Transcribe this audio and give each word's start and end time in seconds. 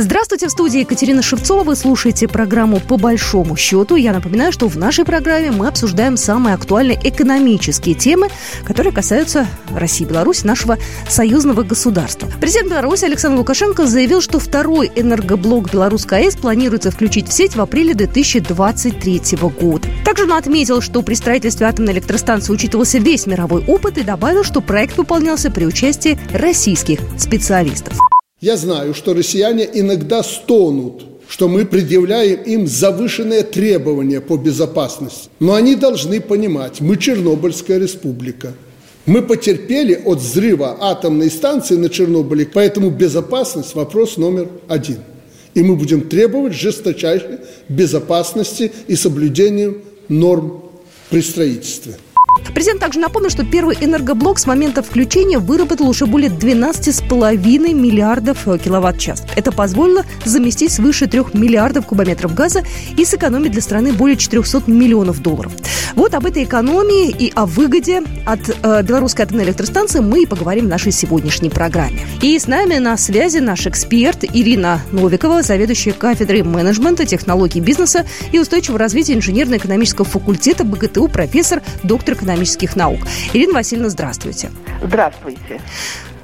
Здравствуйте, 0.00 0.46
в 0.46 0.50
студии 0.52 0.78
Екатерина 0.78 1.22
Шевцова. 1.22 1.64
Вы 1.64 1.74
слушаете 1.74 2.28
программу 2.28 2.78
«По 2.78 2.96
большому 2.96 3.56
счету». 3.56 3.96
Я 3.96 4.12
напоминаю, 4.12 4.52
что 4.52 4.68
в 4.68 4.76
нашей 4.76 5.04
программе 5.04 5.50
мы 5.50 5.66
обсуждаем 5.66 6.16
самые 6.16 6.54
актуальные 6.54 7.00
экономические 7.02 7.96
темы, 7.96 8.28
которые 8.64 8.92
касаются 8.92 9.48
России 9.74 10.04
Беларуси, 10.04 10.46
нашего 10.46 10.78
союзного 11.08 11.64
государства. 11.64 12.30
Президент 12.40 12.70
Беларуси 12.70 13.06
Александр 13.06 13.38
Лукашенко 13.38 13.86
заявил, 13.86 14.20
что 14.20 14.38
второй 14.38 14.88
энергоблок 14.94 15.72
Белорусской 15.72 16.26
АЭС 16.26 16.36
планируется 16.36 16.92
включить 16.92 17.26
в 17.26 17.32
сеть 17.32 17.56
в 17.56 17.60
апреле 17.60 17.92
2023 17.94 19.20
года. 19.60 19.88
Также 20.04 20.26
он 20.26 20.32
отметил, 20.34 20.80
что 20.80 21.02
при 21.02 21.14
строительстве 21.14 21.66
атомной 21.66 21.94
электростанции 21.94 22.52
учитывался 22.52 22.98
весь 22.98 23.26
мировой 23.26 23.64
опыт 23.64 23.98
и 23.98 24.04
добавил, 24.04 24.44
что 24.44 24.60
проект 24.60 24.96
выполнялся 24.96 25.50
при 25.50 25.64
участии 25.64 26.16
российских 26.32 27.00
специалистов. 27.18 27.98
Я 28.40 28.56
знаю, 28.56 28.94
что 28.94 29.14
россияне 29.14 29.68
иногда 29.72 30.22
стонут, 30.22 31.04
что 31.28 31.48
мы 31.48 31.64
предъявляем 31.64 32.40
им 32.42 32.68
завышенные 32.68 33.42
требования 33.42 34.20
по 34.20 34.36
безопасности. 34.36 35.28
Но 35.40 35.54
они 35.54 35.74
должны 35.74 36.20
понимать, 36.20 36.80
мы 36.80 36.96
Чернобыльская 36.96 37.78
республика. 37.78 38.54
Мы 39.06 39.22
потерпели 39.22 40.00
от 40.04 40.18
взрыва 40.18 40.76
атомной 40.80 41.30
станции 41.30 41.74
на 41.74 41.88
Чернобыле, 41.88 42.46
поэтому 42.52 42.90
безопасность– 42.90 43.74
вопрос 43.74 44.18
номер 44.18 44.48
один. 44.68 44.98
И 45.54 45.62
мы 45.62 45.74
будем 45.74 46.02
требовать 46.02 46.52
жесточайшей 46.52 47.38
безопасности 47.68 48.70
и 48.86 48.94
соблюдения 48.94 49.74
норм 50.08 50.62
при 51.10 51.22
строительстве. 51.22 51.94
Президент 52.54 52.80
также 52.80 52.98
напомнил, 53.00 53.30
что 53.30 53.44
первый 53.44 53.76
энергоблок 53.80 54.38
с 54.38 54.46
момента 54.46 54.82
включения 54.82 55.38
выработал 55.38 55.88
уже 55.88 56.06
более 56.06 56.30
12,5 56.30 57.74
миллиардов 57.74 58.46
э, 58.48 58.58
киловатт-час. 58.58 59.24
Это 59.36 59.52
позволило 59.52 60.04
заместить 60.24 60.72
свыше 60.72 61.06
3 61.06 61.20
миллиардов 61.34 61.86
кубометров 61.86 62.34
газа 62.34 62.62
и 62.96 63.04
сэкономить 63.04 63.52
для 63.52 63.62
страны 63.62 63.92
более 63.92 64.16
400 64.16 64.64
миллионов 64.66 65.22
долларов. 65.22 65.52
Вот 65.94 66.14
об 66.14 66.26
этой 66.26 66.44
экономии 66.44 67.10
и 67.10 67.32
о 67.34 67.46
выгоде 67.46 68.02
от 68.24 68.40
э, 68.48 68.82
белорусской 68.82 69.24
атомной 69.24 69.44
электростанции 69.44 70.00
мы 70.00 70.22
и 70.22 70.26
поговорим 70.26 70.66
в 70.66 70.68
нашей 70.68 70.92
сегодняшней 70.92 71.50
программе. 71.50 72.00
И 72.22 72.38
с 72.38 72.46
нами 72.46 72.76
на 72.76 72.96
связи 72.96 73.38
наш 73.38 73.66
эксперт 73.66 74.24
Ирина 74.24 74.80
Новикова, 74.92 75.42
заведующая 75.42 75.92
кафедрой 75.92 76.42
менеджмента, 76.42 77.04
технологий 77.04 77.60
бизнеса 77.60 78.06
и 78.32 78.38
устойчивого 78.38 78.78
развития 78.78 79.14
инженерно-экономического 79.14 80.04
факультета 80.04 80.64
БГТУ, 80.64 81.08
профессор, 81.08 81.62
доктор 81.82 82.14
экономических 82.28 82.76
наук. 82.76 83.00
Ирина 83.32 83.54
Васильевна, 83.54 83.88
здравствуйте. 83.88 84.50
Здравствуйте. 84.82 85.60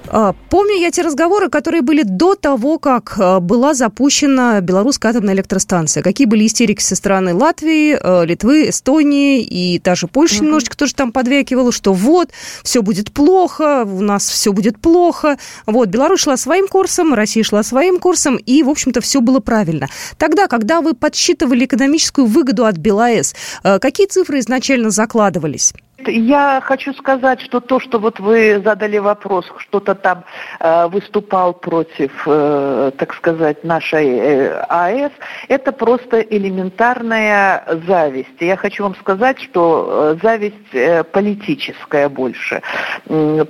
А, 0.09 0.35
помню 0.51 0.77
я 0.77 0.91
те 0.91 1.03
разговоры, 1.03 1.49
которые 1.49 1.83
были 1.83 2.03
до 2.03 2.35
того, 2.35 2.79
как 2.79 3.15
а, 3.19 3.41
была 3.41 3.75
запущена 3.75 4.61
белорусская 4.61 5.09
атомная 5.09 5.35
электростанция. 5.35 6.03
Какие 6.03 6.27
были 6.27 6.47
истерики 6.47 6.83
со 6.83 6.95
стороны 6.95 7.35
Латвии, 7.35 7.99
а, 8.01 8.23
Литвы, 8.23 8.69
Эстонии 8.69 9.43
и 9.43 9.79
даже 9.79 10.07
Польши 10.07 10.37
угу. 10.37 10.45
немножечко 10.45 10.77
тоже 10.77 10.95
там 10.95 11.11
подвякивала, 11.11 11.73
что 11.73 11.93
вот, 11.93 12.31
все 12.63 12.83
будет 12.83 13.13
плохо, 13.13 13.85
у 13.85 14.01
нас 14.03 14.29
все 14.29 14.53
будет 14.53 14.79
плохо. 14.79 15.39
Вот, 15.67 15.89
Беларусь 15.89 16.21
шла 16.21 16.37
своим 16.37 16.69
курсом, 16.69 17.15
Россия 17.15 17.43
шла 17.43 17.63
своим 17.63 17.99
курсом, 17.99 18.37
и, 18.37 18.63
в 18.63 18.69
общем-то, 18.69 19.01
все 19.01 19.21
было 19.21 19.41
правильно. 19.41 19.89
Тогда, 20.19 20.47
когда 20.47 20.81
вы 20.81 20.95
подсчитывали 20.95 21.65
экономическую 21.65 22.27
выгоду 22.27 22.67
от 22.67 22.77
БелАЭС, 22.77 23.35
какие 23.81 24.07
цифры 24.07 24.39
изначально 24.39 24.91
закладывались? 24.91 25.73
Я 26.09 26.61
хочу 26.63 26.93
сказать, 26.95 27.41
что 27.41 27.61
то, 27.61 27.81
что 27.81 27.99
вот 27.99 28.21
вы 28.21 28.61
задали 28.65 28.99
вопрос, 28.99 29.51
что-то 29.59 29.95
там 29.95 30.25
э, 30.61 30.87
выступал 30.89 31.55
против, 31.55 32.13
э, 32.27 32.93
так 32.97 33.15
сказать, 33.15 33.65
нашей 33.65 34.07
э, 34.07 34.65
АЭС, 34.69 35.13
это 35.49 35.73
просто 35.73 36.21
элементарная 36.21 37.65
зависть. 37.87 38.41
Я 38.41 38.57
хочу 38.57 38.85
вам 38.85 38.95
сказать, 38.97 39.41
что 39.41 40.15
э, 40.15 40.23
зависть 40.23 40.57
э, 40.73 41.05
политическая 41.05 42.09
больше. 42.09 42.63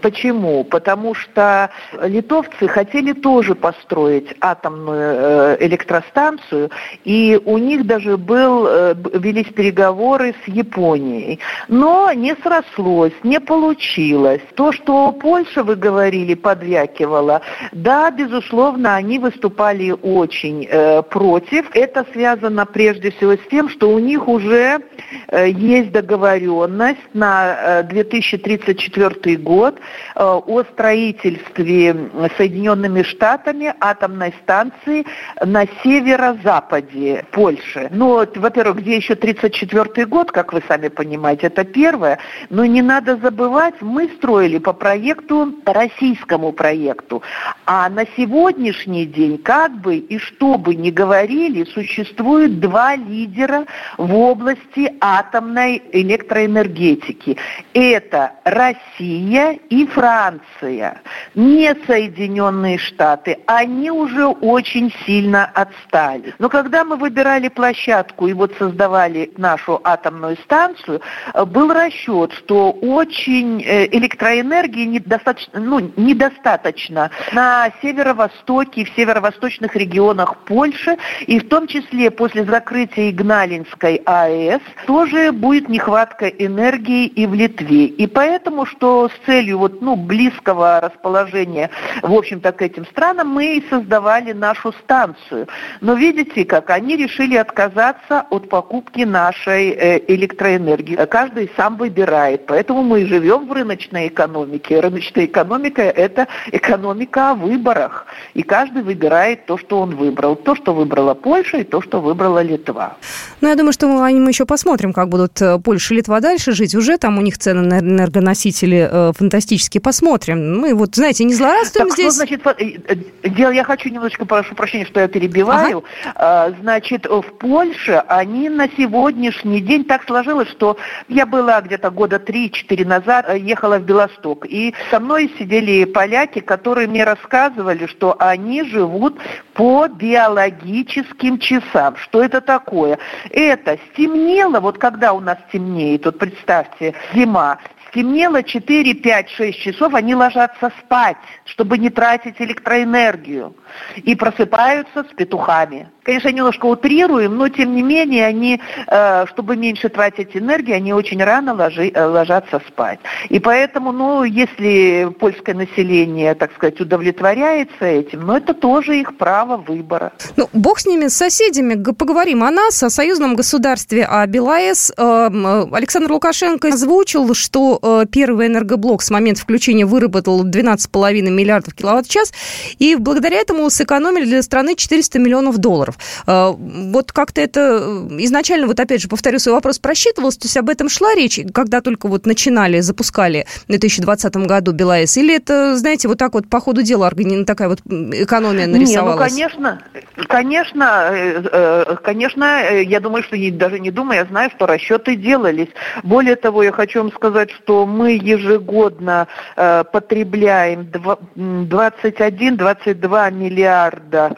Почему? 0.03 0.65
Потому 0.65 1.15
что 1.15 1.71
литовцы 2.03 2.69
хотели 2.69 3.13
тоже 3.13 3.55
построить 3.55 4.35
атомную 4.41 5.15
э, 5.15 5.57
электростанцию, 5.61 6.71
и 7.05 7.41
у 7.45 7.59
них 7.59 7.87
даже 7.87 8.17
был, 8.17 8.67
э, 8.67 8.95
велись 9.15 9.53
переговоры 9.53 10.35
с 10.45 10.49
Японией. 10.49 11.41
Но 11.69 12.13
не 12.13 12.35
срослось, 12.45 13.13
не 13.23 13.41
получилось. 13.41 14.43
То, 14.55 14.73
что 14.73 15.13
Польша, 15.13 15.63
вы 15.63 15.77
говорили, 15.77 16.35
подвякивала, 16.35 17.41
да, 17.73 18.11
безусловно, 18.11 18.95
они 18.95 19.19
выступали 19.19 19.91
очень 19.91 20.67
э, 20.71 21.03
против. 21.03 21.67
Это 21.75 22.07
связано 22.13 22.67
прежде 22.67 23.11
всего 23.11 23.33
с 23.33 23.49
тем, 23.51 23.69
что 23.69 23.91
у 23.91 23.99
них 23.99 24.29
уже 24.29 24.81
э, 25.29 25.51
есть 25.51 25.91
договоренность 25.93 27.15
на 27.15 27.81
э, 27.81 27.83
2034 27.85 29.37
год 29.39 29.79
э, 30.15 30.23
о 30.23 30.63
строительстве 30.65 31.97
Соединенными 32.37 33.03
Штатами 33.03 33.75
атомной 33.81 34.35
станции 34.43 35.07
на 35.45 35.67
северо-западе 35.83 37.25
Польши. 37.31 37.89
Ну, 37.91 38.27
во-первых, 38.37 38.79
где 38.79 38.97
еще 38.97 39.15
34 39.15 40.07
год, 40.07 40.31
как 40.31 40.53
вы 40.53 40.63
сами 40.69 40.89
понимаете, 40.89 41.47
это 41.47 41.65
первое. 41.65 42.19
Но 42.51 42.65
не 42.65 42.83
надо 42.83 43.17
забывать, 43.17 43.75
мы 43.81 44.09
строили 44.17 44.59
по 44.59 44.73
проекту, 44.73 45.55
российскому 45.65 46.53
проекту. 46.53 47.23
А 47.67 47.89
на 47.89 48.05
сегодняшний 48.17 49.07
день, 49.07 49.39
как 49.39 49.73
бы 49.81 49.97
и 49.97 50.19
что 50.19 50.57
бы 50.57 50.75
ни 50.75 50.91
говорили, 50.91 51.65
существует 51.65 52.61
два 52.61 52.97
лидера 52.97 53.67
в 53.99 54.15
области 54.15 54.93
атомной 55.01 55.83
электроэнергетики. 55.93 57.37
Это 57.73 58.33
Россия 58.45 59.59
и 59.71 59.87
Франция. 59.87 61.01
Не 61.35 61.75
Соединенные 61.87 62.79
Штаты. 62.79 63.39
Они 63.47 63.91
уже 63.91 64.27
очень 64.27 64.93
сильно 65.05 65.45
отстали. 65.47 66.35
Но 66.39 66.49
когда 66.49 66.85
мы 66.85 66.97
выбирали 66.97 67.49
площадку 67.49 68.29
и 68.29 68.33
вот 68.33 68.53
создавали 68.59 69.33
нашу 69.37 69.81
атомную 69.85 70.37
станцию, 70.39 71.01
был 71.47 71.73
расчет 71.73 72.14
расчет, 72.15 72.33
что 72.33 72.71
очень 72.71 73.63
э, 73.63 73.87
электроэнергии 73.87 74.85
недостаточно, 74.85 75.61
ну, 75.61 75.93
недостаточно 75.97 77.11
на 77.33 77.71
северо-востоке, 77.83 78.85
в 78.85 78.91
северо-восточных 78.91 79.77
регионах 79.77 80.37
Польши, 80.45 80.97
и 81.27 81.39
в 81.39 81.49
том 81.49 81.67
числе 81.67 82.11
после 82.11 82.45
закрытия 82.45 83.11
Игналинской 83.11 83.97
АЭС 84.05 84.61
тоже 84.87 85.33
будет 85.33 85.69
нехватка 85.69 86.29
энергии 86.29 87.07
и 87.07 87.27
в 87.27 87.35
Литве. 87.35 87.87
И 87.87 88.07
поэтому, 88.07 88.67
что 88.67 89.09
с 89.09 89.27
целью 89.27 89.59
вот, 89.59 89.83
ну, 89.83 89.97
близкого 89.97 90.81
расположения, 90.81 91.71
в 92.03 92.13
общем-то, 92.13 92.53
к 92.53 92.63
этим 92.63 92.87
странам, 92.87 93.29
мы 93.29 93.57
и 93.57 93.69
создавали 93.69 94.33
нашу 94.33 94.73
станцию. 94.73 95.49
Но 95.81 95.95
видите, 95.95 96.45
как 96.45 96.71
они 96.71 96.97
решили 96.97 97.37
отказаться 97.37 98.27
от 98.31 98.49
покупки 98.49 99.03
нашей 99.03 99.71
э, 99.71 100.15
электроэнергии. 100.15 100.97
Каждый 101.07 101.51
сам 101.57 101.77
выбирает 101.77 102.04
выбирает. 102.05 102.47
Поэтому 102.47 102.83
мы 102.83 103.03
и 103.03 103.07
живем 103.07 103.47
в 103.47 103.53
рыночной 103.53 104.09
экономике. 104.09 104.81
Рыночная 104.81 105.25
экономика– 105.25 105.83
это 105.83 106.29
экономика 106.53 107.31
о 107.31 107.35
выборах. 107.35 108.07
И 108.35 108.43
каждый 108.43 108.83
выбирает 108.83 109.47
то, 109.47 109.59
что 109.59 109.81
он 109.81 109.97
выбрал. 109.97 110.37
То, 110.37 110.55
что 110.55 110.75
выбрала 110.75 111.15
Польша, 111.15 111.59
и 111.59 111.65
то, 111.65 111.81
что 111.81 112.01
выбрала 112.01 112.43
Литва. 112.43 112.97
Ну, 113.41 113.49
я 113.49 113.57
думаю, 113.57 113.73
что 113.73 113.87
мы, 113.87 114.11
мы 114.21 114.31
еще 114.31 114.45
посмотрим, 114.45 114.93
как 114.93 115.09
будут 115.09 115.41
э, 115.41 115.59
Польша 115.59 115.95
и 115.95 115.97
Литва 115.99 116.21
дальше 116.21 116.53
жить. 116.53 116.75
Уже 116.75 116.99
там 116.99 117.19
у 117.19 117.21
них 117.21 117.39
цены 117.39 117.63
на 117.63 117.81
энергоносители 117.81 118.89
э, 118.91 119.13
фантастические. 119.17 119.81
Посмотрим. 119.81 120.61
Мы 120.61 120.75
вот, 120.75 120.95
знаете, 120.95 121.25
не 121.25 121.35
злорадствуем 121.35 121.89
так, 121.89 121.97
здесь. 121.99 122.15
Что, 122.15 122.27
значит, 122.27 122.47
э, 122.47 123.29
дело, 123.29 123.51
я 123.51 123.65
хочу 123.65 123.89
немножечко, 123.89 124.27
прошу 124.27 124.55
прощения, 124.55 124.87
что 124.87 125.01
я 125.01 125.09
перебиваю. 125.09 125.85
Ага. 126.05 126.13
А, 126.15 126.53
значит, 126.61 127.07
в 127.07 127.23
Польше 127.39 128.03
они 128.09 128.49
на 128.49 128.69
сегодняшний 128.69 129.61
день 129.61 129.85
так 129.85 130.05
сложилось, 130.05 130.49
что 130.49 130.77
я 131.09 131.27
была 131.27 131.61
где-то 131.61 131.91
года 131.95 132.17
3-4 132.17 132.85
назад 132.85 133.27
э, 133.29 133.39
ехала 133.39 133.79
в 133.79 133.85
Белосток. 133.85 134.47
И 134.47 134.75
со 134.91 135.01
мной 135.01 135.33
сидели 135.39 135.85
поляки, 135.85 136.41
которые 136.41 136.89
мне 136.89 137.05
рассказывали, 137.05 137.87
что 137.87 138.17
они 138.19 138.65
живут 138.65 139.19
по 139.55 139.89
биологическим 139.89 141.39
часам. 141.39 141.97
Что 141.97 142.23
это 142.23 142.41
такое? 142.41 142.99
Это 143.31 143.79
стемнело, 143.93 144.61
вот 144.61 144.79
когда 144.79 145.13
у 145.13 145.21
нас 145.21 145.39
темнеет, 145.53 146.05
вот 146.05 146.19
представьте, 146.19 146.95
зима, 147.15 147.59
стемнело 147.89 148.43
4, 148.43 148.95
5, 148.95 149.31
6 149.31 149.59
часов, 149.59 149.95
они 149.95 150.15
ложатся 150.15 150.73
спать, 150.81 151.17
чтобы 151.45 151.79
не 151.79 151.91
тратить 151.91 152.41
электроэнергию. 152.41 153.55
И 153.97 154.15
просыпаются 154.17 155.05
с 155.05 155.15
петухами. 155.15 155.89
Конечно, 156.05 156.29
немножко 156.29 156.67
утрируем, 156.67 157.37
но 157.37 157.49
тем 157.49 157.75
не 157.75 157.83
менее 157.83 158.27
они, 158.27 158.61
э, 158.87 159.27
чтобы 159.27 159.57
меньше 159.57 159.89
тратить 159.89 160.37
энергии, 160.37 160.73
они 160.73 160.93
очень 160.93 161.23
рано 161.23 161.55
ложи, 161.55 161.91
э, 161.93 162.05
ложатся 162.05 162.61
спать. 162.69 163.01
И 163.31 163.41
поэтому, 163.41 163.93
ну, 163.93 164.25
если 164.25 165.09
польское 165.19 165.55
население, 165.55 166.35
так 166.35 166.53
сказать, 166.55 166.81
удовлетворяется 166.81 167.85
этим, 167.85 168.27
ну, 168.27 168.37
это 168.37 168.55
тоже 168.55 169.01
их 169.01 169.17
право 169.17 169.57
выбора. 169.57 170.13
Ну, 170.37 170.49
бог 170.53 170.79
с 170.79 170.87
ними, 170.87 171.09
с 171.09 171.15
соседями. 171.15 171.83
Поговорим 171.93 172.45
о 172.45 172.51
нас, 172.51 172.83
о 172.83 172.91
союзном 172.91 173.35
государстве, 173.35 174.05
о 174.05 174.27
БелАЭС. 174.27 174.93
Эм, 174.97 175.75
Александр 175.75 176.13
Лукашенко 176.13 176.69
озвучил, 176.69 177.35
что 177.35 178.05
первый 178.11 178.49
энергоблок 178.49 179.03
с 179.03 179.11
момента 179.11 179.41
включения 179.41 179.87
выработал 179.87 180.45
12,5 180.45 181.31
миллиардов 181.31 181.75
киловатт-час, 181.75 182.33
и 182.79 182.97
благодаря 182.97 183.39
этому 183.39 183.71
сэкономили 183.71 184.25
для 184.25 184.43
страны 184.43 184.75
400 184.77 185.19
миллионов 185.19 185.59
долларов. 185.59 185.94
Э, 186.27 186.53
вот 186.57 187.13
как-то 187.13 187.41
это 187.41 187.61
э, 187.61 188.09
изначально, 188.21 188.67
вот 188.67 188.81
опять 188.81 189.01
же, 189.01 189.09
повторю 189.09 189.39
свой 189.39 189.55
вопрос, 189.55 189.79
просчитывалось, 189.79 190.37
то 190.37 190.47
есть 190.47 190.57
об 190.57 190.69
этом 190.69 190.89
шла 190.89 191.15
речь, 191.15 191.39
когда 191.53 191.81
только 191.81 192.09
вот 192.09 192.27
начинали, 192.27 192.81
запускали 192.81 193.47
в 193.65 193.69
2020 193.69 194.37
году 194.37 194.73
БелАЭС, 194.73 195.17
или 195.17 195.35
это, 195.37 195.77
знаете, 195.77 196.09
вот 196.09 196.19
так 196.19 196.35
вот 196.35 196.49
по 196.49 196.61
ходу 196.61 196.83
дела 196.83 197.11
такая 197.47 197.69
вот 197.69 197.81
экономия 197.87 198.67
нарисовалась? 198.67 199.33
Не, 199.33 199.45
ну, 199.45 199.51
конечно, 199.51 199.81
конечно, 200.29 201.09
э, 201.13 201.97
конечно, 202.03 202.71
я 202.81 203.01
думаю, 203.01 203.23
что 203.23 203.37
даже 203.53 203.79
не 203.81 203.91
думаю, 203.91 204.21
я 204.21 204.27
знаю, 204.27 204.51
что 204.55 204.67
расчеты 204.67 205.17
делались. 205.17 205.69
Более 206.03 206.37
того, 206.37 206.63
я 206.63 206.73
хочу 206.73 207.01
вам 207.01 207.13
сказать, 207.13 207.51
что 207.51 207.87
мы 207.87 208.13
ежегодно 208.13 209.27
потребляем 209.57 210.89
21-22 211.35 213.31
миллиарда 213.33 214.37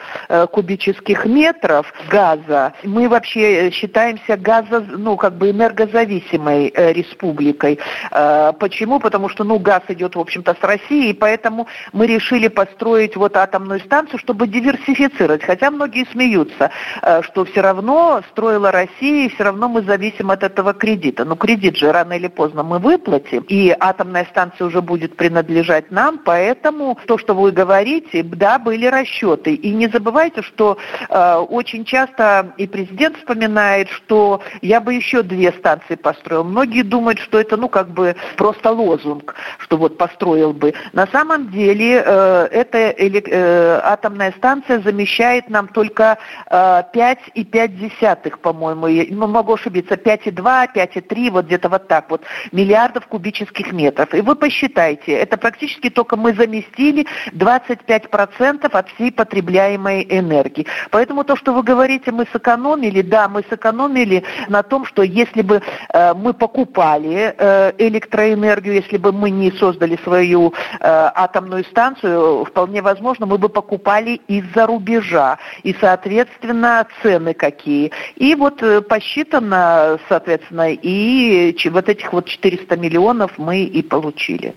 кубических 0.52 1.24
метров, 1.24 1.45
метров 1.46 1.92
газа. 2.10 2.72
Мы 2.84 3.08
вообще 3.08 3.70
считаемся 3.70 4.36
газо, 4.36 4.80
ну, 4.80 5.16
как 5.16 5.34
бы 5.38 5.50
энергозависимой 5.50 6.72
э, 6.74 6.92
республикой. 6.92 7.78
Э, 8.10 8.52
почему? 8.58 8.98
Потому 9.00 9.28
что, 9.28 9.44
ну, 9.44 9.58
газ 9.58 9.82
идет, 9.88 10.16
в 10.16 10.20
общем-то, 10.20 10.56
с 10.60 10.64
России, 10.64 11.10
и 11.10 11.14
поэтому 11.14 11.66
мы 11.92 12.06
решили 12.06 12.48
построить 12.48 13.16
вот 13.16 13.36
атомную 13.36 13.80
станцию, 13.80 14.18
чтобы 14.18 14.48
диверсифицировать. 14.48 15.44
Хотя 15.44 15.70
многие 15.70 16.06
смеются, 16.12 16.70
э, 17.02 17.22
что 17.22 17.44
все 17.44 17.60
равно 17.60 18.22
строила 18.30 18.72
Россия, 18.72 19.26
и 19.26 19.28
все 19.28 19.44
равно 19.44 19.68
мы 19.68 19.82
зависим 19.82 20.30
от 20.30 20.42
этого 20.42 20.72
кредита. 20.74 21.24
Но 21.24 21.36
кредит 21.36 21.76
же 21.76 21.92
рано 21.92 22.14
или 22.14 22.28
поздно 22.28 22.62
мы 22.62 22.78
выплатим, 22.78 23.44
и 23.48 23.74
атомная 23.78 24.26
станция 24.30 24.66
уже 24.66 24.80
будет 24.80 25.16
принадлежать 25.16 25.90
нам, 25.90 26.18
поэтому 26.18 26.98
то, 27.06 27.18
что 27.18 27.34
вы 27.34 27.52
говорите, 27.52 28.22
да, 28.22 28.58
были 28.58 28.86
расчеты. 28.86 29.54
И 29.54 29.70
не 29.72 29.88
забывайте, 29.88 30.42
что 30.42 30.76
э, 31.08 31.35
очень 31.42 31.84
часто 31.84 32.52
и 32.56 32.66
президент 32.66 33.16
вспоминает, 33.16 33.88
что 33.90 34.42
я 34.62 34.80
бы 34.80 34.94
еще 34.94 35.22
две 35.22 35.52
станции 35.52 35.94
построил. 35.94 36.44
Многие 36.44 36.82
думают, 36.82 37.18
что 37.18 37.38
это, 37.38 37.56
ну, 37.56 37.68
как 37.68 37.88
бы 37.90 38.16
просто 38.36 38.70
лозунг, 38.70 39.34
что 39.58 39.76
вот 39.76 39.98
построил 39.98 40.52
бы. 40.52 40.74
На 40.92 41.06
самом 41.06 41.50
деле 41.50 42.02
э, 42.04 42.48
эта 42.50 42.78
э, 42.78 43.80
атомная 43.82 44.32
станция 44.32 44.80
замещает 44.80 45.48
нам 45.48 45.68
только 45.68 46.18
э, 46.50 46.82
5,5, 46.94 48.36
по-моему, 48.38 48.88
ну, 49.10 49.26
могу 49.26 49.54
ошибиться, 49.54 49.94
5,2, 49.94 50.68
5,3, 50.74 51.30
вот 51.30 51.46
где-то 51.46 51.68
вот 51.68 51.88
так 51.88 52.10
вот, 52.10 52.22
миллиардов 52.52 53.06
кубических 53.06 53.72
метров. 53.72 54.14
И 54.14 54.20
вы 54.20 54.34
посчитайте, 54.36 55.12
это 55.12 55.36
практически 55.36 55.90
только 55.90 56.16
мы 56.16 56.34
заместили 56.34 57.06
25% 57.32 58.68
от 58.70 58.88
всей 58.90 59.12
потребляемой 59.12 60.06
энергии. 60.08 60.66
Поэтому 60.90 61.24
то, 61.26 61.36
что 61.36 61.52
вы 61.52 61.62
говорите, 61.62 62.12
мы 62.12 62.26
сэкономили, 62.32 63.02
да, 63.02 63.28
мы 63.28 63.44
сэкономили 63.50 64.24
на 64.48 64.62
том, 64.62 64.86
что 64.86 65.02
если 65.02 65.42
бы 65.42 65.60
э, 65.92 66.14
мы 66.14 66.32
покупали 66.32 67.34
э, 67.36 67.72
электроэнергию, 67.78 68.74
если 68.74 68.96
бы 68.96 69.12
мы 69.12 69.30
не 69.30 69.50
создали 69.52 69.98
свою 70.04 70.48
э, 70.48 70.52
атомную 70.80 71.64
станцию, 71.64 72.44
вполне 72.44 72.80
возможно, 72.80 73.26
мы 73.26 73.38
бы 73.38 73.48
покупали 73.48 74.20
из-за 74.28 74.66
рубежа. 74.66 75.38
И, 75.62 75.76
соответственно, 75.80 76.86
цены 77.02 77.34
какие. 77.34 77.92
И 78.14 78.34
вот 78.34 78.62
э, 78.62 78.80
посчитано, 78.80 79.98
соответственно, 80.08 80.72
и 80.72 81.56
вот 81.70 81.88
этих 81.88 82.12
вот 82.12 82.26
400 82.26 82.76
миллионов 82.76 83.38
мы 83.38 83.64
и 83.64 83.82
получили. 83.82 84.54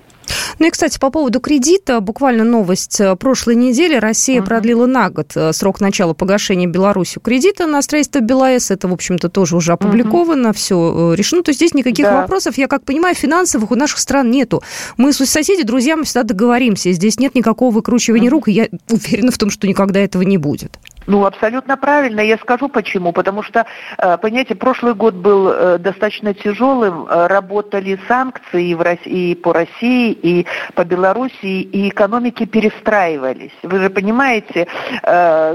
Ну 0.59 0.67
и, 0.67 0.69
кстати, 0.69 0.99
по 0.99 1.09
поводу 1.09 1.39
кредита, 1.39 2.01
буквально 2.01 2.43
новость 2.43 2.99
э, 2.99 3.15
прошлой 3.15 3.55
недели. 3.55 3.95
Россия 3.95 4.41
uh-huh. 4.41 4.45
продлила 4.45 4.85
на 4.85 5.09
год 5.09 5.31
э, 5.35 5.53
срок 5.53 5.79
начала 5.79 6.13
погашения 6.13 6.67
Беларусью 6.67 7.21
кредита 7.21 7.65
на 7.65 7.81
строительство 7.81 8.19
БелАЭС. 8.19 8.71
Это, 8.71 8.89
в 8.89 8.93
общем-то, 8.93 9.29
тоже 9.29 9.55
уже 9.55 9.71
опубликовано, 9.71 10.49
uh-huh. 10.49 10.53
все 10.53 11.13
э, 11.13 11.15
решено. 11.15 11.43
То 11.43 11.49
есть 11.49 11.59
здесь 11.59 11.73
никаких 11.73 12.05
да. 12.05 12.21
вопросов, 12.21 12.57
я 12.57 12.67
как 12.67 12.83
понимаю, 12.83 13.15
финансовых 13.15 13.71
у 13.71 13.75
наших 13.75 13.99
стран 13.99 14.29
нету. 14.31 14.61
Мы 14.97 15.13
с 15.13 15.25
соседи, 15.25 15.63
друзьям 15.63 16.03
всегда 16.03 16.23
договоримся. 16.23 16.91
Здесь 16.91 17.19
нет 17.19 17.35
никакого 17.35 17.73
выкручивания 17.73 18.27
uh-huh. 18.27 18.31
рук, 18.31 18.47
и 18.49 18.51
я 18.51 18.67
уверена 18.89 19.31
в 19.31 19.37
том, 19.37 19.49
что 19.49 19.65
никогда 19.65 20.01
этого 20.01 20.23
не 20.23 20.37
будет. 20.37 20.77
Ну, 21.09 21.25
абсолютно 21.25 21.75
правильно. 21.75 22.21
Я 22.21 22.37
скажу 22.37 22.69
почему. 22.69 23.11
Потому 23.11 23.41
что, 23.41 23.65
э, 23.97 24.17
понимаете, 24.19 24.53
прошлый 24.53 24.93
год 24.93 25.15
был 25.15 25.49
э, 25.49 25.77
достаточно 25.79 26.35
тяжелым. 26.35 27.07
Э, 27.09 27.25
работали 27.25 27.99
санкции 28.07 28.69
и 28.69 29.35
по 29.35 29.51
России, 29.51 30.11
и 30.11 30.45
по 30.75 30.85
Белоруссии, 30.85 31.61
и 31.61 31.89
экономики 31.89 32.45
перестраивались. 32.45 33.53
Вы 33.63 33.79
же 33.79 33.89
понимаете, 33.89 34.67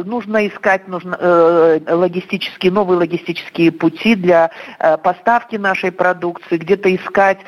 нужно 0.05 0.47
искать 0.47 0.89
нужно, 0.89 1.17
логистические, 1.89 2.73
новые 2.73 2.99
логистические 2.99 3.71
пути 3.71 4.15
для 4.15 4.51
поставки 5.03 5.57
нашей 5.57 5.93
продукции, 5.93 6.57
где-то 6.57 6.95
искать 6.95 7.39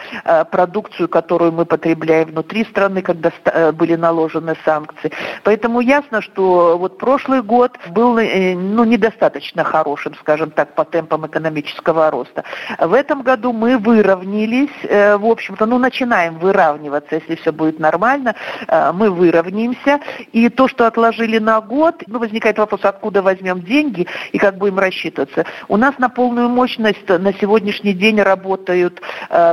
продукцию, 0.51 1.09
которую 1.09 1.53
мы 1.53 1.65
потребляем 1.65 2.29
внутри 2.29 2.65
страны, 2.65 3.03
когда 3.03 3.33
были 3.73 3.97
наложены 3.97 4.55
санкции. 4.65 5.11
Поэтому 5.43 5.81
ясно, 5.81 6.23
что 6.23 6.79
вот 6.79 6.99
прошлый 6.99 7.43
год 7.43 7.79
был 7.97 8.19
э, 8.19 8.55
ну, 8.55 8.85
недостаточно 8.85 9.65
хорошим, 9.65 10.15
скажем 10.21 10.51
так, 10.51 10.75
по 10.75 10.85
темпам 10.85 11.27
экономического 11.27 12.11
роста. 12.11 12.45
В 12.79 12.93
этом 12.93 13.23
году 13.23 13.55
мы 13.55 13.79
выровнялись, 13.79 14.77
э, 14.83 15.17
в 15.17 15.25
общем-то, 15.25 15.65
ну, 15.65 15.79
начинаем 15.79 16.39
выравниваться, 16.39 17.15
если 17.15 17.37
все 17.37 17.53
будет 17.53 17.79
нормально, 17.81 18.35
э, 18.69 18.93
мы 18.93 19.11
выровняемся. 19.11 20.01
И 20.33 20.51
то, 20.51 20.69
что 20.69 20.87
отложили 20.87 21.39
на 21.39 21.61
год, 21.63 22.03
ну, 22.07 22.19
возникает 22.19 22.59
вопрос, 22.59 22.81
откуда 22.85 23.23
возьмем 23.23 23.63
деньги 23.63 24.07
и 24.33 24.39
как 24.39 24.59
будем 24.59 24.79
рассчитываться. 24.79 25.47
У 25.69 25.79
нас 25.79 25.99
на 25.99 26.11
полную 26.11 26.51
мощность 26.51 27.09
на 27.09 27.33
сегодняшний 27.33 27.95
день 27.95 28.21
работают 28.21 29.01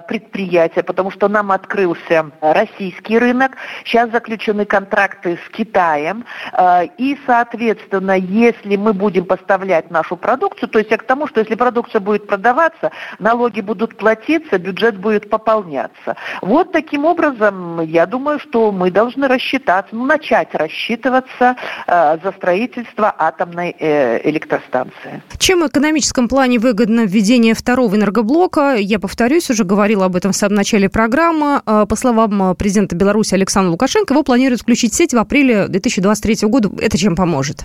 предприятия, 0.07 0.83
потому 0.83 1.11
что 1.11 1.29
нам 1.29 1.51
открылся 1.51 2.31
российский 2.41 3.17
рынок, 3.17 3.51
сейчас 3.85 4.11
заключены 4.11 4.65
контракты 4.65 5.39
с 5.45 5.49
Китаем, 5.55 6.25
и, 6.97 7.17
соответственно, 7.25 8.17
если 8.33 8.75
мы 8.75 8.93
будем 8.93 9.25
поставлять 9.25 9.91
нашу 9.91 10.17
продукцию, 10.17 10.69
то 10.69 10.79
есть 10.79 10.91
я 10.91 10.97
к 10.97 11.03
тому, 11.03 11.27
что 11.27 11.39
если 11.39 11.55
продукция 11.55 12.01
будет 12.01 12.27
продаваться, 12.27 12.91
налоги 13.19 13.61
будут 13.61 13.95
платиться, 13.95 14.57
бюджет 14.57 14.97
будет 14.97 15.29
пополняться. 15.29 16.15
Вот 16.41 16.71
таким 16.71 17.05
образом, 17.05 17.81
я 17.81 18.05
думаю, 18.05 18.39
что 18.39 18.71
мы 18.71 18.89
должны 18.89 19.27
рассчитаться, 19.27 19.95
ну, 19.95 20.05
начать 20.05 20.53
рассчитываться 20.55 21.55
э, 21.87 22.17
за 22.23 22.31
строительство 22.31 23.13
атомной 23.17 23.75
э, 23.79 24.27
электростанции. 24.29 25.21
Чем 25.37 25.61
в 25.61 25.67
экономическом 25.67 26.27
плане 26.27 26.57
выгодно 26.57 27.01
введение 27.05 27.53
второго 27.53 27.95
энергоблока? 27.95 28.75
Я 28.75 28.99
повторюсь, 28.99 29.49
уже 29.49 29.63
говорила 29.63 30.05
об 30.05 30.15
этом 30.15 30.31
в 30.31 30.35
самом 30.35 30.55
начале 30.55 30.89
программы. 30.89 31.61
Э, 31.65 31.85
по 31.87 31.95
словам 31.95 32.55
президента 32.55 32.95
Беларуси 32.95 33.35
Александра 33.35 33.69
Лукашенко, 33.71 34.13
его 34.13 34.23
планируют 34.23 34.61
включить 34.61 34.93
в 34.93 34.95
сеть 34.95 35.13
в 35.13 35.17
апреле 35.17 35.67
2023 35.67 36.47
года. 36.47 36.71
Это 36.81 36.97
чем 36.97 37.15
поможет? 37.15 37.63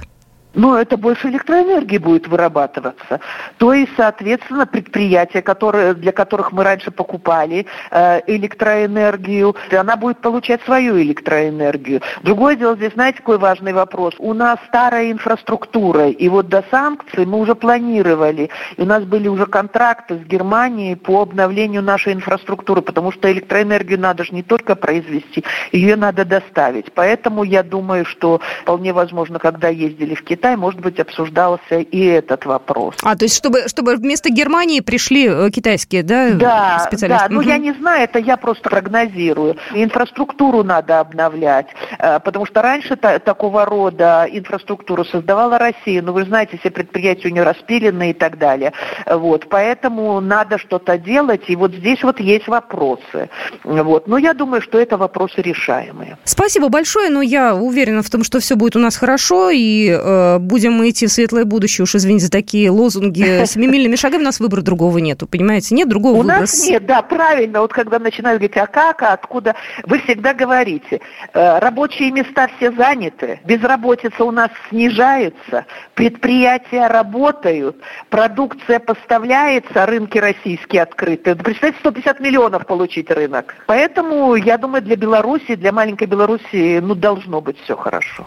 Но 0.59 0.77
это 0.77 0.97
больше 0.97 1.29
электроэнергии 1.29 1.99
будет 1.99 2.27
вырабатываться. 2.27 3.21
То 3.59 3.73
есть, 3.73 3.93
соответственно, 3.97 4.67
предприятия, 4.67 5.41
которые, 5.41 5.95
для 5.95 6.11
которых 6.11 6.51
мы 6.51 6.65
раньше 6.65 6.91
покупали 6.91 7.67
э, 7.93 8.21
электроэнергию, 8.27 9.55
она 9.71 9.97
будет 9.97 10.19
получать 10.19 10.61
свою 10.63 11.01
электроэнергию. 11.01 12.03
Другое 12.23 12.57
дело, 12.57 12.75
здесь, 12.75 12.93
знаете, 12.95 13.19
какой 13.19 13.39
важный 13.39 13.73
вопрос? 13.73 14.15
У 14.19 14.35
нас 14.35 14.59
старая 14.67 15.13
инфраструктура, 15.13 16.09
и 16.09 16.29
вот 16.29 16.49
до 16.49 16.65
санкций 16.73 17.25
мы 17.25 17.39
уже 17.39 17.55
планировали, 17.55 18.51
и 18.77 18.83
у 18.83 18.85
нас 18.85 19.05
были 19.05 19.29
уже 19.29 19.47
контракты 19.47 20.17
с 20.17 20.27
Германией 20.27 20.97
по 20.97 21.23
обновлению 21.23 21.83
нашей 21.83 22.15
инфраструктуры, 22.15 22.83
потому 22.83 23.13
что 23.13 23.31
электроэнергию 23.31 24.01
надо 24.01 24.25
же 24.25 24.35
не 24.35 24.43
только 24.43 24.75
произвести, 24.75 25.45
ее 25.71 25.95
надо 25.95 26.25
доставить. 26.25 26.93
Поэтому 26.95 27.45
я 27.45 27.63
думаю, 27.63 28.05
что 28.05 28.41
вполне 28.63 28.93
возможно, 28.93 29.39
когда 29.39 29.69
ездили 29.69 30.17
в 30.17 30.25
Китай, 30.25 30.48
Китай, 30.49 30.57
может 30.57 30.81
быть, 30.81 30.99
обсуждался 30.99 31.81
и 31.81 32.05
этот 32.07 32.47
вопрос. 32.47 32.95
А, 33.03 33.17
то 33.17 33.25
есть, 33.27 33.37
чтобы, 33.37 33.69
чтобы 33.69 33.97
вместо 33.97 34.31
Германии 34.31 34.81
пришли 34.81 35.29
э, 35.29 35.51
китайские, 35.51 36.03
да, 36.03 36.31
да 36.31 36.79
специалисты? 36.87 37.29
Да, 37.29 37.35
ну, 37.35 37.41
угу. 37.41 37.49
я 37.49 37.59
не 37.59 37.75
знаю, 37.75 38.05
это 38.05 38.19
я 38.19 38.39
просто 38.39 38.71
прогнозирую. 38.71 39.59
Инфраструктуру 39.75 40.65
надо 40.65 41.01
обновлять, 41.01 41.67
э, 41.99 42.19
потому 42.21 42.47
что 42.47 42.63
раньше 42.63 42.97
та, 42.97 43.19
такого 43.19 43.67
рода 43.67 44.27
инфраструктуру 44.31 45.05
создавала 45.05 45.59
Россия, 45.59 46.01
но 46.01 46.15
вы 46.15 46.25
знаете, 46.25 46.57
все 46.57 46.71
предприятия 46.71 47.29
у 47.29 47.33
нее 47.33 47.43
распилены 47.43 48.11
и 48.11 48.15
так 48.15 48.39
далее. 48.39 48.73
Вот, 49.07 49.51
поэтому 49.51 50.21
надо 50.21 50.57
что-то 50.57 50.97
делать, 50.97 51.43
и 51.49 51.57
вот 51.57 51.75
здесь 51.75 52.03
вот 52.03 52.21
есть 52.21 52.49
вопросы. 52.49 53.29
Вот, 53.65 54.09
но 54.09 54.17
я 54.17 54.33
думаю, 54.33 54.63
что 54.63 54.79
это 54.79 54.97
вопросы 54.97 55.43
решаемые. 55.43 56.17
Спасибо 56.25 56.71
большое, 56.71 57.11
но 57.11 57.21
я 57.21 57.55
уверена 57.55 58.03
в 58.03 58.09
том, 58.09 58.25
что 58.25 58.41
все 58.41 58.57
будет 58.57 58.77
у 58.77 58.79
нас 58.79 58.97
хорошо, 58.97 59.51
и 59.51 59.91
э, 59.91 60.38
будем 60.39 60.73
мы 60.73 60.91
идти 60.91 61.07
в 61.07 61.13
светлое 61.13 61.45
будущее, 61.45 61.85
уж 61.85 61.95
извините 61.95 62.27
за 62.27 62.31
такие 62.31 62.71
лозунги 62.71 63.45
семимильными 63.47 63.97
шагами, 63.97 64.23
у 64.23 64.27
нас 64.27 64.41
выбора 64.41 64.63
другого 64.63 64.99
нету, 64.99 65.27
понимаете? 65.27 65.75
Нет 65.75 65.89
другого 65.89 66.15
у 66.15 66.23
выбора. 66.23 66.37
У 66.37 66.41
нас 66.41 66.67
нет, 66.67 66.87
да, 66.87 67.03
правильно, 67.03 67.61
вот 67.61 67.73
когда 67.73 67.99
начинают 67.99 68.41
говорить, 68.41 68.57
а 68.57 68.67
как, 68.67 69.03
а 69.03 69.13
откуда, 69.13 69.55
вы 69.85 70.01
всегда 70.01 70.35
говорите, 70.35 71.01
э, 71.33 71.59
рабочие 71.59 72.11
места 72.11 72.49
все 72.57 72.73
заняты, 72.73 73.41
безработица 73.45 74.25
у 74.25 74.31
нас 74.31 74.51
снижается, 74.69 75.67
предприятия 75.95 76.87
работают, 76.87 77.77
продукция 78.11 78.79
поставляется, 78.79 79.87
рынки 79.87 80.19
российские 80.19 80.83
открыты. 80.83 81.35
Представьте, 81.35 81.79
150 81.81 82.21
миллионов 82.21 82.67
получить 82.67 83.11
рынок. 83.11 83.55
Поэтому, 83.67 84.35
я 84.37 84.59
думаю, 84.59 84.83
для 84.83 84.97
Беларуси, 84.97 85.55
для 85.55 85.73
маленькой 85.73 86.07
Беларуси, 86.07 86.81
ну, 86.81 86.95
должно 86.95 87.41
быть 87.41 87.57
все 87.65 87.77
хорошо. 87.77 88.27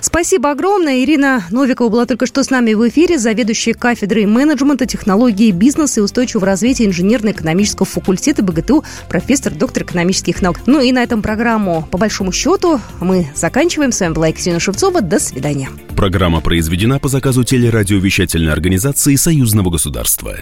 Спасибо 0.00 0.50
огромное. 0.50 1.04
Ирина 1.04 1.44
Новикова 1.50 1.88
была 1.88 2.06
только 2.06 2.26
что 2.26 2.42
с 2.42 2.50
нами 2.50 2.74
в 2.74 2.88
эфире, 2.88 3.18
заведующая 3.18 3.74
кафедрой 3.74 4.26
менеджмента, 4.26 4.86
технологии 4.86 5.50
бизнеса 5.50 6.00
и 6.00 6.02
устойчивого 6.02 6.46
развития 6.46 6.86
инженерно-экономического 6.86 7.86
факультета 7.86 8.42
БГТУ, 8.42 8.84
профессор, 9.08 9.52
доктор 9.52 9.84
экономических 9.84 10.42
наук. 10.42 10.60
Ну 10.66 10.80
и 10.80 10.92
на 10.92 11.02
этом 11.02 11.22
программу, 11.22 11.86
по 11.90 11.98
большому 11.98 12.32
счету, 12.32 12.80
мы 13.00 13.28
заканчиваем. 13.34 13.92
С 13.92 14.00
вами 14.00 14.12
была 14.12 14.28
Екатерина 14.28 14.60
Шевцова. 14.60 15.00
До 15.00 15.18
свидания. 15.18 15.70
Программа 15.96 16.40
произведена 16.40 16.98
по 16.98 17.08
заказу 17.08 17.44
телерадиовещательной 17.44 18.52
организации 18.52 19.16
Союзного 19.16 19.70
государства. 19.70 20.36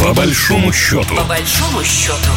По 0.00 0.14
большому 0.14 0.72
счету. 0.72 1.14
По 1.14 1.24
большому 1.24 1.84
счету. 1.84 2.30